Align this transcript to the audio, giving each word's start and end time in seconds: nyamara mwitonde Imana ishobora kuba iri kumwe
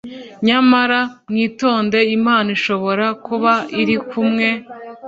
nyamara 0.47 0.99
mwitonde 1.29 1.99
Imana 2.17 2.47
ishobora 2.57 3.05
kuba 3.25 3.53
iri 3.81 3.95
kumwe 4.09 4.47